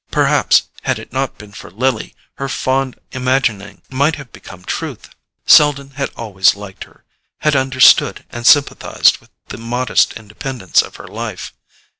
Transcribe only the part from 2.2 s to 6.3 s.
her fond imagining might have become truth. Selden had